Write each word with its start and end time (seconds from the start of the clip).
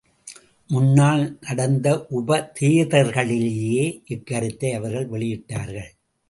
முன்னால் 0.67 1.37
நடத்த 1.41 1.93
உபதேர்தல்களிலேயே 2.11 3.85
இக்கருத்தை 4.09 4.71
அவர்கள் 4.73 5.09
வெளியிட்டார்கள். 5.09 5.91